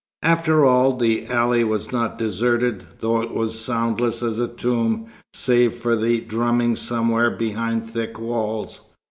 [0.23, 5.75] After all, the alley was not deserted, though it was soundless as a tomb save
[5.75, 8.81] for a dull drumming somewhere behind thick walls.